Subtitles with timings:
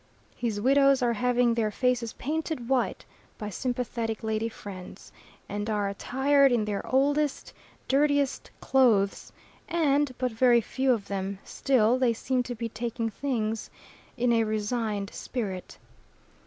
[0.35, 3.05] His widows are having their faces painted white
[3.37, 5.11] by sympathetic lady friends,
[5.47, 7.53] and are attired in their oldest,
[7.87, 9.31] dirtiest clothes,
[9.69, 13.69] and but very few of them; still, they seem to be taking things
[14.17, 15.77] in a resigned spirit.